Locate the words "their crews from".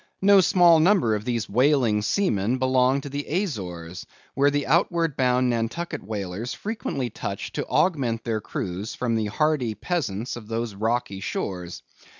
8.23-9.13